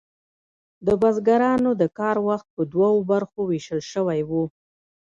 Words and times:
د 0.85 0.87
بزګرانو 1.01 1.71
د 1.81 1.83
کار 1.99 2.17
وخت 2.27 2.47
په 2.55 2.61
دوو 2.73 2.93
برخو 3.11 3.41
ویشل 3.45 3.81
شوی 3.91 4.19
و. 4.29 4.31